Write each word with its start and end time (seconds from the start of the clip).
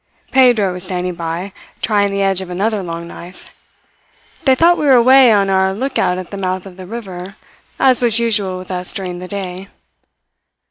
Pedro 0.31 0.73
was 0.73 0.83
standing 0.83 1.13
by, 1.13 1.53
trying 1.83 2.09
the 2.11 2.23
edge 2.23 2.41
of 2.41 2.49
another 2.49 2.81
long 2.81 3.07
knife. 3.07 3.51
They 4.45 4.55
thought 4.55 4.79
we 4.79 4.87
were 4.87 4.95
away 4.95 5.31
on 5.31 5.47
our 5.47 5.75
lookout 5.75 6.17
at 6.17 6.31
the 6.31 6.39
mouth 6.39 6.65
of 6.65 6.75
the 6.75 6.87
river, 6.87 7.35
as 7.79 8.01
was 8.01 8.17
usual 8.17 8.57
with 8.57 8.71
us 8.71 8.93
during 8.93 9.19
the 9.19 9.27
day. 9.27 9.67